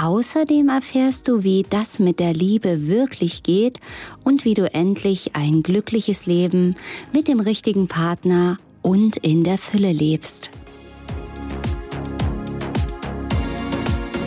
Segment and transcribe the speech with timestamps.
[0.00, 3.80] Außerdem erfährst du, wie das mit der Liebe wirklich geht
[4.22, 6.76] und wie du endlich ein glückliches Leben
[7.12, 10.52] mit dem richtigen Partner und in der Fülle lebst.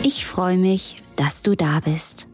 [0.02, 2.28] Ich freue mich, dass du da bist.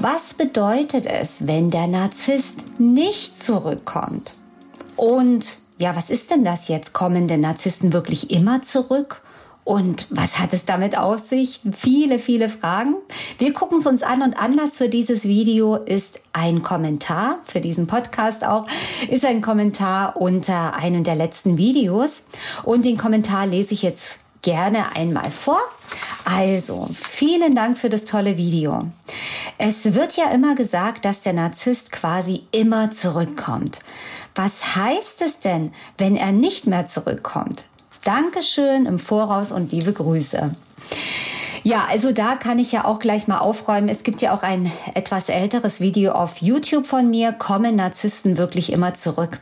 [0.00, 4.34] Was bedeutet es, wenn der Narzisst nicht zurückkommt?
[4.96, 6.92] Und ja, was ist denn das jetzt?
[6.92, 9.22] Kommen denn Narzissten wirklich immer zurück?
[9.66, 11.60] Und was hat es damit auf sich?
[11.76, 12.94] Viele, viele Fragen.
[13.38, 17.88] Wir gucken es uns an und Anlass für dieses Video ist ein Kommentar, für diesen
[17.88, 18.66] Podcast auch,
[19.10, 22.26] ist ein Kommentar unter einem der letzten Videos.
[22.62, 25.60] Und den Kommentar lese ich jetzt gerne einmal vor.
[26.24, 28.84] Also, vielen Dank für das tolle Video.
[29.58, 33.80] Es wird ja immer gesagt, dass der Narzisst quasi immer zurückkommt.
[34.34, 37.64] Was heißt es denn, wenn er nicht mehr zurückkommt?
[38.04, 40.54] Dankeschön im Voraus und liebe Grüße.
[41.62, 43.88] Ja, also da kann ich ja auch gleich mal aufräumen.
[43.88, 47.32] Es gibt ja auch ein etwas älteres Video auf YouTube von mir.
[47.32, 49.40] Kommen Narzissten wirklich immer zurück?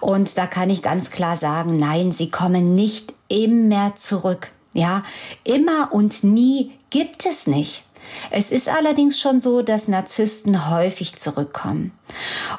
[0.00, 4.50] Und da kann ich ganz klar sagen, nein, sie kommen nicht immer zurück.
[4.74, 5.04] Ja,
[5.44, 7.84] immer und nie gibt es nicht.
[8.30, 11.92] Es ist allerdings schon so, dass Narzissten häufig zurückkommen.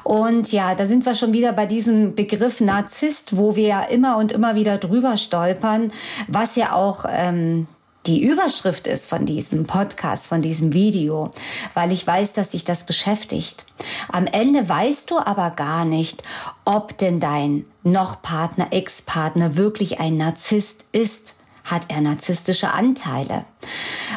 [0.02, 4.16] Und ja, da sind wir schon wieder bei diesem Begriff Narzisst, wo wir ja immer
[4.16, 5.92] und immer wieder drüber stolpern,
[6.28, 7.66] was ja auch ähm,
[8.06, 11.30] die Überschrift ist von diesem Podcast, von diesem Video,
[11.72, 13.64] weil ich weiß, dass sich das beschäftigt.
[14.08, 16.22] Am Ende weißt du aber gar nicht,
[16.64, 21.36] ob denn dein noch Partner, Ex-Partner wirklich ein Narzisst ist.
[21.64, 23.46] Hat er narzisstische Anteile?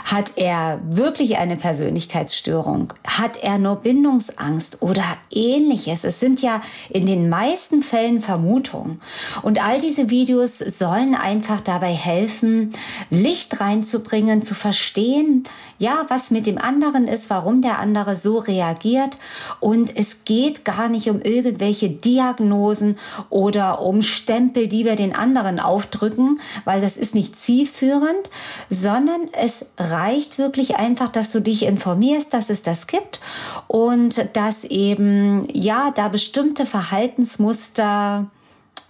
[0.06, 2.94] Hat er wirklich eine Persönlichkeitsstörung?
[3.06, 6.03] Hat er nur Bindungsangst oder ähnliches?
[6.03, 9.02] Es sind ja in den meisten Fällen Vermutungen.
[9.44, 12.74] Und all diese Videos sollen einfach dabei helfen,
[13.09, 15.44] Licht reinzubringen, zu verstehen,
[15.80, 19.18] ja, was mit dem anderen ist, warum der andere so reagiert.
[19.59, 22.97] Und es geht gar nicht um irgendwelche Diagnosen
[23.30, 28.30] oder um Stempel, die wir den anderen aufdrücken, weil das ist nicht zielführend,
[28.69, 33.20] sondern es reicht wirklich einfach, dass du dich informierst, dass es das gibt
[33.68, 38.28] und dass eben, ja, da bestimmte Verhaltensmuster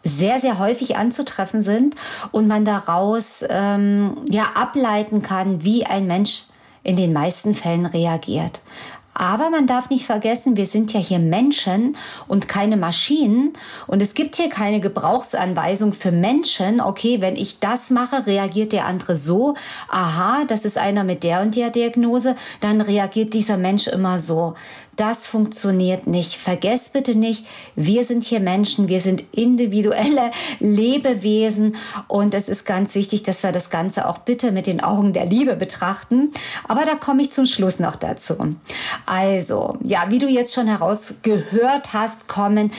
[0.03, 1.95] sehr, sehr häufig anzutreffen sind
[2.31, 6.43] und man daraus ähm, ja ableiten kann, wie ein Mensch
[6.83, 8.61] in den meisten Fällen reagiert.
[9.19, 11.97] Aber man darf nicht vergessen, wir sind ja hier Menschen
[12.27, 13.53] und keine Maschinen.
[13.87, 16.79] Und es gibt hier keine Gebrauchsanweisung für Menschen.
[16.79, 19.55] Okay, wenn ich das mache, reagiert der andere so.
[19.89, 22.35] Aha, das ist einer mit der und der Diagnose.
[22.61, 24.53] Dann reagiert dieser Mensch immer so.
[24.97, 26.37] Das funktioniert nicht.
[26.37, 31.75] Vergesst bitte nicht, wir sind hier Menschen, wir sind individuelle Lebewesen
[32.07, 35.27] und es ist ganz wichtig, dass wir das Ganze auch bitte mit den Augen der
[35.27, 36.31] Liebe betrachten.
[36.67, 38.55] Aber da komme ich zum Schluss noch dazu.
[39.05, 42.71] Also, ja, wie du jetzt schon herausgehört hast, kommen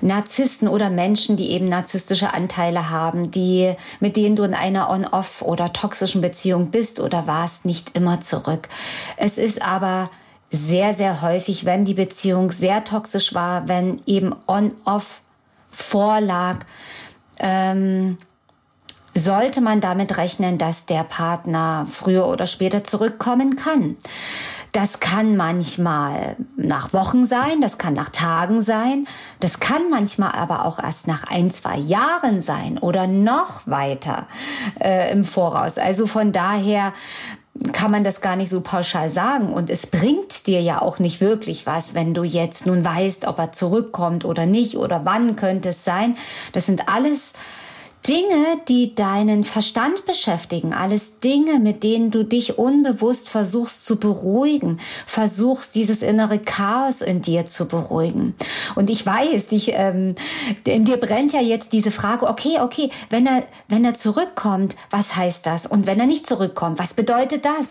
[0.00, 5.42] Narzissten oder Menschen, die eben narzisstische Anteile haben, die, mit denen du in einer On-Off
[5.42, 8.70] oder toxischen Beziehung bist oder warst, nicht immer zurück.
[9.18, 10.08] Es ist aber
[10.50, 15.20] sehr, sehr häufig, wenn die Beziehung sehr toxisch war, wenn eben on-off
[15.70, 16.58] vorlag,
[17.38, 18.18] ähm,
[19.14, 23.96] sollte man damit rechnen, dass der Partner früher oder später zurückkommen kann.
[24.72, 29.06] Das kann manchmal nach Wochen sein, das kann nach Tagen sein,
[29.40, 34.26] das kann manchmal aber auch erst nach ein, zwei Jahren sein oder noch weiter
[34.78, 35.78] äh, im Voraus.
[35.78, 36.92] Also von daher
[37.72, 39.52] kann man das gar nicht so pauschal sagen.
[39.52, 43.38] Und es bringt dir ja auch nicht wirklich was, wenn du jetzt nun weißt, ob
[43.38, 46.16] er zurückkommt oder nicht oder wann könnte es sein.
[46.52, 47.34] Das sind alles
[48.08, 54.78] Dinge, die deinen Verstand beschäftigen, alles Dinge, mit denen du dich unbewusst versuchst zu beruhigen,
[55.06, 58.36] versuchst dieses innere Chaos in dir zu beruhigen.
[58.76, 60.14] Und ich weiß, dich, ähm,
[60.64, 65.16] in dir brennt ja jetzt diese Frage, okay, okay, wenn er, wenn er zurückkommt, was
[65.16, 65.66] heißt das?
[65.66, 67.66] Und wenn er nicht zurückkommt, was bedeutet das?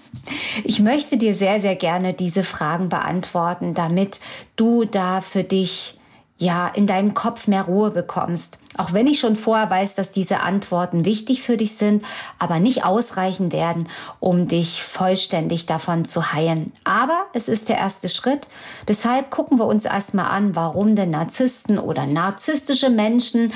[0.66, 4.20] Ich möchte dir sehr, sehr gerne diese Fragen beantworten, damit
[4.58, 5.98] du da für dich
[6.38, 8.60] ja, in deinem Kopf mehr Ruhe bekommst.
[8.78, 12.04] Auch wenn ich schon vorher weiß, dass diese Antworten wichtig für dich sind,
[12.40, 13.88] aber nicht ausreichen werden,
[14.20, 16.74] um dich vollständig davon zu heilen.
[16.84, 18.48] Aber es ist der erste Schritt.
[18.90, 23.54] Deshalb gucken wir uns erstmal an, warum denn Narzissten oder narzisstische Menschen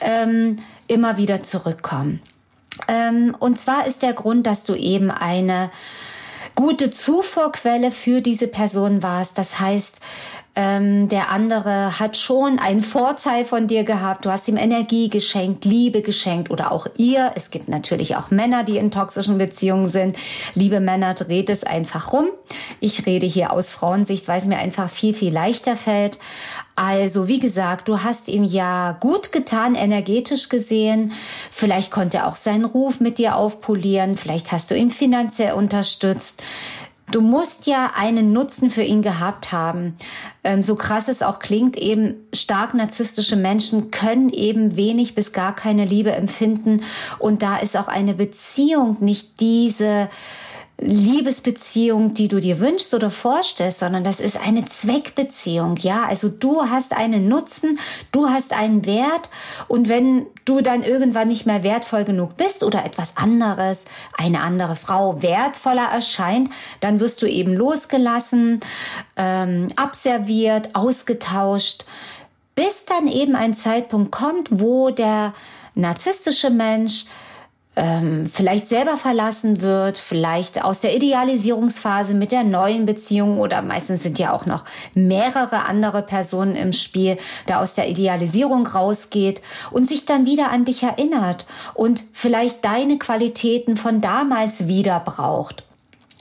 [0.00, 0.58] ähm,
[0.88, 2.22] immer wieder zurückkommen.
[2.88, 5.70] Ähm, und zwar ist der Grund, dass du eben eine
[6.54, 9.36] gute Zufuhrquelle für diese Person warst.
[9.36, 10.00] Das heißt,
[10.56, 14.24] ähm, der andere hat schon einen Vorteil von dir gehabt.
[14.24, 17.32] Du hast ihm Energie geschenkt, Liebe geschenkt oder auch ihr.
[17.34, 20.16] Es gibt natürlich auch Männer, die in toxischen Beziehungen sind.
[20.54, 22.28] Liebe Männer, dreht es einfach rum.
[22.80, 26.18] Ich rede hier aus Frauensicht, weil es mir einfach viel, viel leichter fällt.
[26.74, 31.12] Also, wie gesagt, du hast ihm ja gut getan, energetisch gesehen.
[31.50, 34.16] Vielleicht konnte er auch seinen Ruf mit dir aufpolieren.
[34.16, 36.42] Vielleicht hast du ihn finanziell unterstützt.
[37.16, 39.96] Du musst ja einen Nutzen für ihn gehabt haben.
[40.44, 45.56] Ähm, so krass es auch klingt, eben stark narzisstische Menschen können eben wenig bis gar
[45.56, 46.82] keine Liebe empfinden.
[47.18, 50.10] Und da ist auch eine Beziehung nicht diese
[50.78, 56.04] Liebesbeziehung, die du dir wünschst oder vorstellst, sondern das ist eine Zweckbeziehung, ja.
[56.04, 57.78] Also du hast einen Nutzen,
[58.12, 59.30] du hast einen Wert
[59.68, 63.84] und wenn du dann irgendwann nicht mehr wertvoll genug bist oder etwas anderes,
[64.18, 66.50] eine andere Frau wertvoller erscheint,
[66.80, 68.60] dann wirst du eben losgelassen,
[69.16, 71.86] ähm, abserviert, ausgetauscht,
[72.54, 75.32] bis dann eben ein Zeitpunkt kommt, wo der
[75.74, 77.06] narzisstische Mensch
[77.76, 84.02] ähm, vielleicht selber verlassen wird, vielleicht aus der Idealisierungsphase mit der neuen Beziehung oder meistens
[84.02, 84.64] sind ja auch noch
[84.94, 90.64] mehrere andere Personen im Spiel, da aus der Idealisierung rausgeht und sich dann wieder an
[90.64, 95.64] dich erinnert und vielleicht deine Qualitäten von damals wieder braucht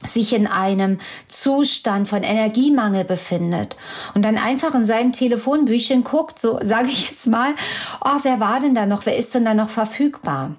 [0.06, 3.76] sich in einem Zustand von Energiemangel befindet
[4.14, 7.56] und dann einfach in seinem Telefonbüchchen guckt, so sage ich jetzt mal,
[8.02, 10.52] oh, wer war denn da noch, wer ist denn da noch verfügbar?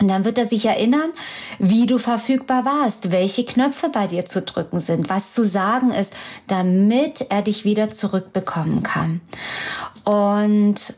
[0.00, 1.10] Und dann wird er sich erinnern,
[1.58, 6.12] wie du verfügbar warst, welche Knöpfe bei dir zu drücken sind, was zu sagen ist,
[6.46, 9.20] damit er dich wieder zurückbekommen kann.
[10.04, 10.94] Und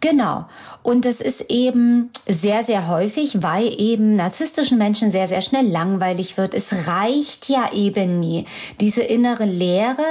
[0.00, 0.46] genau.
[0.82, 6.38] Und es ist eben sehr, sehr häufig, weil eben narzisstischen Menschen sehr, sehr schnell langweilig
[6.38, 6.54] wird.
[6.54, 8.46] Es reicht ja eben nie.
[8.80, 10.04] Diese innere Leere,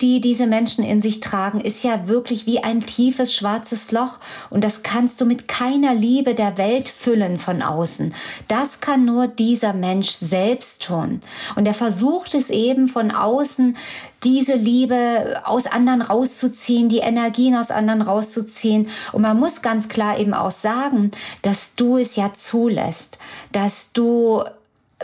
[0.00, 4.18] die diese Menschen in sich tragen, ist ja wirklich wie ein tiefes schwarzes Loch
[4.48, 8.14] und das kannst du mit keiner Liebe der Welt füllen von außen.
[8.46, 11.20] Das kann nur dieser Mensch selbst tun.
[11.56, 13.76] Und er versucht es eben von außen,
[14.24, 18.88] diese Liebe aus anderen rauszuziehen, die Energien aus anderen rauszuziehen.
[19.12, 21.10] Und man muss ganz klar eben auch sagen,
[21.42, 23.18] dass du es ja zulässt,
[23.52, 24.42] dass du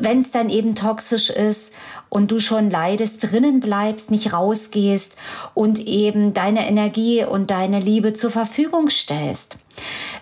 [0.00, 1.73] wenn es dann eben toxisch ist
[2.14, 5.16] und du schon leidest, drinnen bleibst, nicht rausgehst
[5.52, 9.58] und eben deine Energie und deine Liebe zur Verfügung stellst.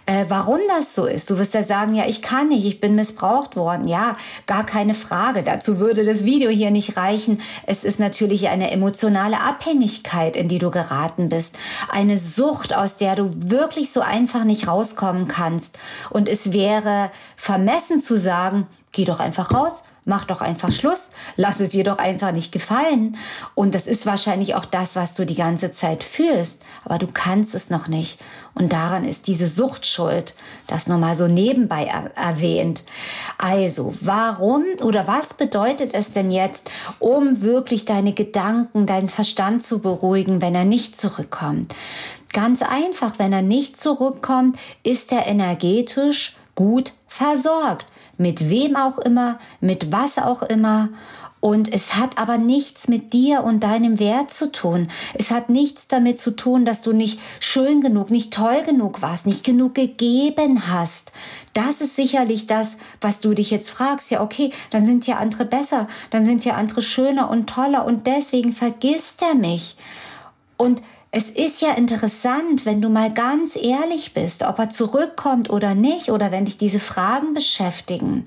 [0.06, 1.28] Äh, warum das so ist?
[1.28, 3.88] Du wirst ja sagen, ja, ich kann nicht, ich bin missbraucht worden.
[3.88, 4.16] Ja,
[4.46, 5.42] gar keine Frage.
[5.42, 7.42] Dazu würde das Video hier nicht reichen.
[7.66, 11.58] Es ist natürlich eine emotionale Abhängigkeit, in die du geraten bist.
[11.90, 15.78] Eine Sucht, aus der du wirklich so einfach nicht rauskommen kannst.
[16.08, 21.60] Und es wäre vermessen zu sagen, Geh doch einfach raus, mach doch einfach Schluss, lass
[21.60, 23.16] es dir doch einfach nicht gefallen.
[23.54, 27.54] Und das ist wahrscheinlich auch das, was du die ganze Zeit fühlst, aber du kannst
[27.54, 28.20] es noch nicht.
[28.54, 30.34] Und daran ist diese Sucht schuld,
[30.66, 32.84] das nur mal so nebenbei er erwähnt.
[33.38, 39.78] Also, warum oder was bedeutet es denn jetzt, um wirklich deine Gedanken, deinen Verstand zu
[39.78, 41.74] beruhigen, wenn er nicht zurückkommt?
[42.32, 47.86] Ganz einfach, wenn er nicht zurückkommt, ist er energetisch gut versorgt
[48.22, 50.88] mit wem auch immer, mit was auch immer.
[51.40, 54.86] Und es hat aber nichts mit dir und deinem Wert zu tun.
[55.12, 59.26] Es hat nichts damit zu tun, dass du nicht schön genug, nicht toll genug warst,
[59.26, 61.12] nicht genug gegeben hast.
[61.52, 64.12] Das ist sicherlich das, was du dich jetzt fragst.
[64.12, 68.06] Ja, okay, dann sind ja andere besser, dann sind ja andere schöner und toller und
[68.06, 69.76] deswegen vergisst er mich.
[70.56, 70.80] Und
[71.14, 76.08] es ist ja interessant, wenn du mal ganz ehrlich bist, ob er zurückkommt oder nicht,
[76.08, 78.26] oder wenn dich diese Fragen beschäftigen,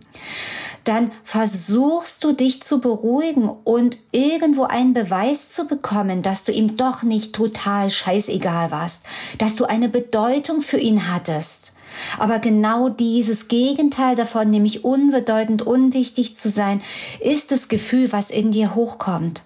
[0.84, 6.77] dann versuchst du dich zu beruhigen und irgendwo einen Beweis zu bekommen, dass du ihm
[6.77, 9.01] doch nicht total scheißegal warst,
[9.39, 11.74] dass du eine Bedeutung für ihn hattest.
[12.20, 16.84] Aber genau dieses Gegenteil davon, nämlich unbedeutend, unwichtig zu sein,
[17.20, 19.42] ist das Gefühl, was in dir hochkommt.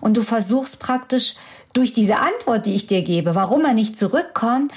[0.00, 1.34] Und du versuchst praktisch
[1.72, 4.72] durch diese Antwort, die ich dir gebe, warum er nicht zurückkommt,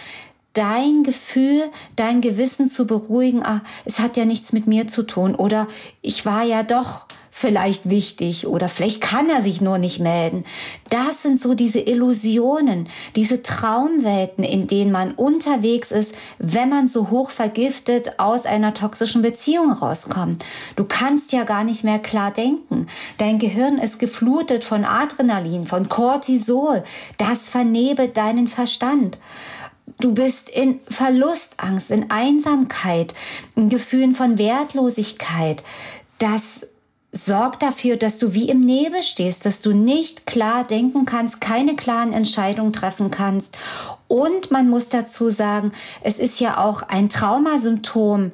[0.53, 1.63] dein Gefühl,
[1.95, 5.67] dein Gewissen zu beruhigen, ah, es hat ja nichts mit mir zu tun oder
[6.01, 7.05] ich war ja doch
[7.41, 10.45] vielleicht wichtig oder vielleicht kann er sich nur nicht melden.
[10.89, 17.09] Das sind so diese Illusionen, diese Traumwelten, in denen man unterwegs ist, wenn man so
[17.09, 20.45] hoch vergiftet aus einer toxischen Beziehung rauskommt.
[20.75, 22.87] Du kannst ja gar nicht mehr klar denken.
[23.17, 26.83] Dein Gehirn ist geflutet von Adrenalin, von Cortisol.
[27.17, 29.17] Das vernebelt deinen Verstand.
[29.99, 33.15] Du bist in Verlustangst, in Einsamkeit,
[33.55, 35.63] in Gefühlen von Wertlosigkeit.
[36.19, 36.61] Das
[37.11, 41.75] sorgt dafür, dass du wie im Nebel stehst, dass du nicht klar denken kannst, keine
[41.75, 43.57] klaren Entscheidungen treffen kannst.
[44.07, 48.31] Und man muss dazu sagen, es ist ja auch ein Traumasymptom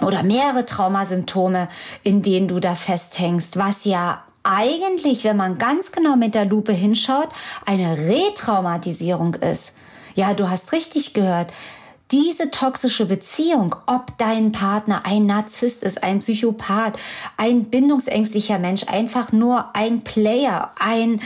[0.00, 1.68] oder mehrere Traumasymptome,
[2.02, 6.72] in denen du da festhängst, was ja eigentlich, wenn man ganz genau mit der Lupe
[6.72, 7.28] hinschaut,
[7.64, 9.72] eine Retraumatisierung ist.
[10.16, 11.52] Ja, du hast richtig gehört
[12.14, 16.96] diese toxische Beziehung, ob dein Partner ein Narzisst ist, ein Psychopath,
[17.36, 21.20] ein bindungsängstlicher Mensch, einfach nur ein Player, ein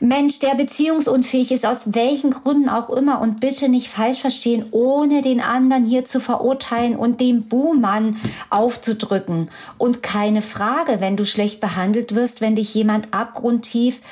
[0.00, 5.22] Mensch, der beziehungsunfähig ist, aus welchen Gründen auch immer und bitte nicht falsch verstehen, ohne
[5.22, 8.18] den anderen hier zu verurteilen und dem Buhmann
[8.50, 9.48] aufzudrücken.
[9.78, 14.02] Und keine Frage, wenn du schlecht behandelt wirst, wenn dich jemand abgrundtief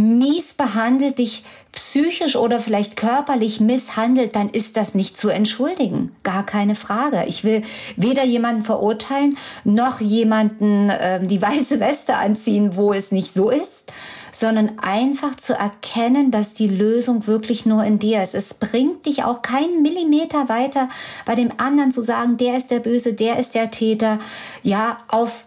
[0.00, 6.14] mies behandelt, dich psychisch oder vielleicht körperlich misshandelt, dann ist das nicht zu entschuldigen.
[6.22, 7.24] Gar keine Frage.
[7.28, 7.62] Ich will
[7.96, 13.92] weder jemanden verurteilen, noch jemanden äh, die weiße Weste anziehen, wo es nicht so ist,
[14.32, 18.34] sondern einfach zu erkennen, dass die Lösung wirklich nur in dir ist.
[18.34, 20.88] Es bringt dich auch keinen Millimeter weiter,
[21.26, 24.18] bei dem anderen zu sagen, der ist der Böse, der ist der Täter.
[24.62, 25.44] Ja, auf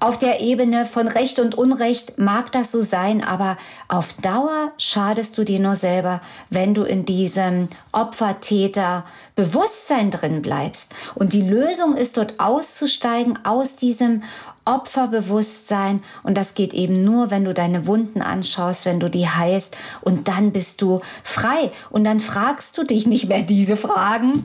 [0.00, 5.36] auf der Ebene von Recht und Unrecht mag das so sein, aber auf Dauer schadest
[5.36, 10.94] du dir nur selber, wenn du in diesem Opfer-Täter-Bewusstsein drin bleibst.
[11.14, 14.22] Und die Lösung ist dort auszusteigen aus diesem
[14.70, 19.76] Opferbewusstsein und das geht eben nur, wenn du deine Wunden anschaust, wenn du die heilst
[20.00, 24.44] und dann bist du frei und dann fragst du dich nicht mehr diese Fragen.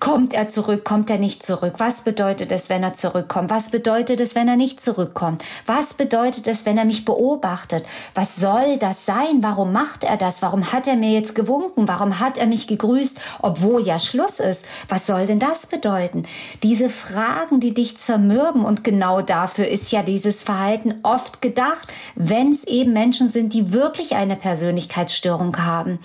[0.00, 0.84] Kommt er zurück?
[0.84, 1.74] Kommt er nicht zurück?
[1.78, 3.50] Was bedeutet es, wenn er zurückkommt?
[3.50, 5.42] Was bedeutet es, wenn er nicht zurückkommt?
[5.66, 7.84] Was bedeutet es, wenn er mich beobachtet?
[8.14, 9.38] Was soll das sein?
[9.40, 10.42] Warum macht er das?
[10.42, 11.86] Warum hat er mir jetzt gewunken?
[11.86, 14.64] Warum hat er mich gegrüßt, obwohl ja Schluss ist?
[14.88, 16.24] Was soll denn das bedeuten?
[16.62, 21.88] Diese Fragen, die dich zermürben und genau dafür dafür ist ja dieses Verhalten oft gedacht,
[22.14, 25.98] wenn es eben Menschen sind, die wirklich eine Persönlichkeitsstörung haben,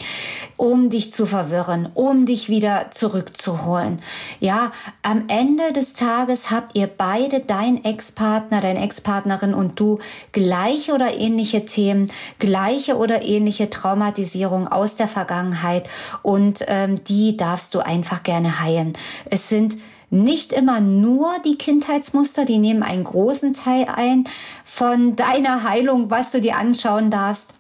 [0.58, 4.00] um dich zu verwirren, um dich wieder zurückzuholen.
[4.42, 4.72] Ja,
[5.04, 10.00] am Ende des Tages habt ihr beide, dein Ex-Partner, deine Ex-Partnerin und du,
[10.34, 15.86] gleiche oder ähnliche Themen, gleiche oder ähnliche Traumatisierung aus der Vergangenheit
[16.24, 18.94] und ähm, die darfst du einfach gerne heilen.
[19.30, 19.78] Es sind
[20.10, 24.26] nicht immer nur die Kindheitsmuster, die nehmen einen großen Teil ein
[24.64, 27.56] von deiner Heilung, was du dir anschauen darfst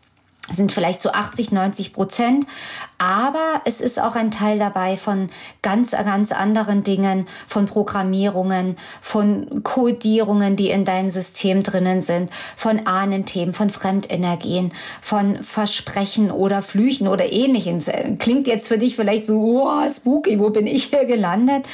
[0.53, 2.45] sind vielleicht so 80, 90 Prozent.
[2.97, 5.29] Aber es ist auch ein Teil dabei von
[5.61, 12.87] ganz, ganz anderen Dingen, von Programmierungen, von Codierungen, die in deinem System drinnen sind, von
[12.87, 14.71] Ahnenthemen, von Fremdenergien,
[15.01, 17.83] von Versprechen oder Flüchen oder ähnlichen.
[18.17, 21.65] Klingt jetzt für dich vielleicht so, oh, spooky, wo bin ich hier gelandet?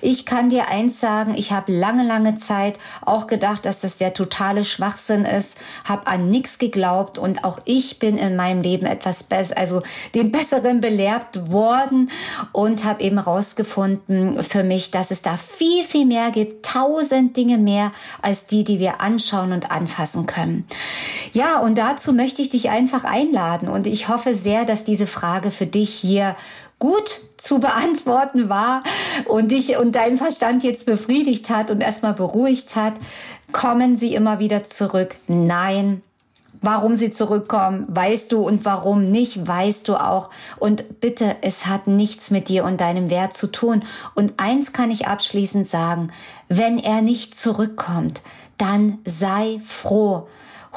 [0.00, 4.14] Ich kann dir eins sagen, ich habe lange, lange Zeit auch gedacht, dass das der
[4.14, 9.24] totale Schwachsinn ist, habe an nichts geglaubt und auch ich bin in meinem Leben etwas
[9.24, 9.82] besser, also
[10.14, 12.10] den Besseren belehrt worden
[12.52, 17.58] und habe eben rausgefunden für mich, dass es da viel, viel mehr gibt, tausend Dinge
[17.58, 20.66] mehr als die, die wir anschauen und anfassen können.
[21.32, 25.50] Ja, und dazu möchte ich dich einfach einladen und ich hoffe sehr, dass diese Frage
[25.50, 26.36] für dich hier
[26.78, 27.08] gut
[27.38, 28.82] zu beantworten war
[29.26, 32.94] und dich und deinen Verstand jetzt befriedigt hat und erstmal beruhigt hat,
[33.52, 35.16] kommen sie immer wieder zurück.
[35.26, 36.02] Nein,
[36.60, 40.30] Warum sie zurückkommen, weißt du und warum nicht, weißt du auch.
[40.58, 43.84] Und bitte, es hat nichts mit dir und deinem Wert zu tun.
[44.14, 46.10] Und eins kann ich abschließend sagen,
[46.48, 48.22] wenn er nicht zurückkommt,
[48.56, 50.26] dann sei froh.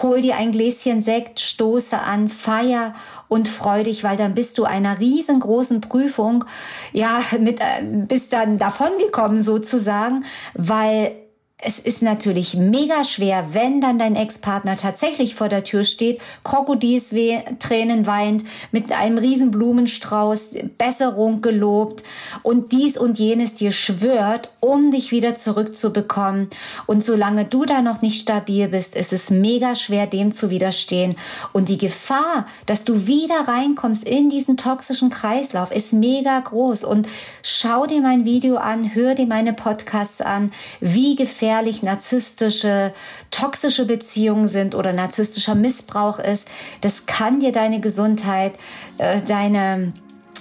[0.02, 2.94] Hol dir ein Gläschen Sekt, stoße an, feier
[3.28, 6.46] und freu dich, weil dann bist du einer riesengroßen Prüfung,
[6.92, 10.24] ja, mit, äh, bist dann davongekommen sozusagen,
[10.54, 11.14] weil
[11.64, 18.08] es ist natürlich mega schwer, wenn dann dein Ex-Partner tatsächlich vor der Tür steht, Krokodilstränen
[18.08, 22.04] weint, mit einem riesen Blumenstrauß, Besserung gelobt
[22.42, 26.50] und dies und jenes dir schwört, um dich wieder zurückzubekommen.
[26.88, 31.16] Und solange du da noch nicht stabil bist, ist es mega schwer, dem zu widerstehen.
[31.54, 36.84] Und die Gefahr, dass du wieder reinkommst in diesen toxischen Kreislauf, ist mega groß.
[36.86, 37.08] Und
[37.44, 42.94] schau dir mein Video an, hör dir meine Podcasts an, wie gefährlich gefährlich narzisstische,
[43.30, 46.48] toxische Beziehungen sind oder narzisstischer Missbrauch ist.
[46.80, 48.54] Das kann dir deine Gesundheit,
[49.00, 49.92] äh, deine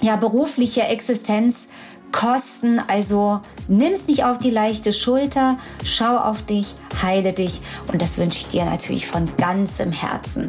[0.03, 1.67] ja, berufliche Existenz
[2.13, 2.81] kosten.
[2.87, 8.39] Also nimm's nicht auf die leichte Schulter, schau auf dich, heile dich und das wünsche
[8.39, 10.49] ich dir natürlich von ganzem Herzen.